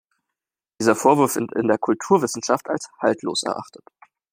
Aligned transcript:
Dieser 0.79 0.95
Vorwurf 0.95 1.35
wird 1.35 1.53
in 1.55 1.67
der 1.67 1.77
Kulturwissenschaft 1.77 2.67
als 2.71 2.89
haltlos 3.03 3.43
erachtet. 3.43 3.83